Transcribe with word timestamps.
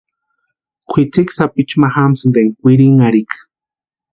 Kwʼitsiki 0.89 1.31
sapichu 1.37 1.75
ma 1.79 1.87
jamsïnti 1.95 2.39
énka 2.43 2.57
kwirinharhika. 2.59 3.37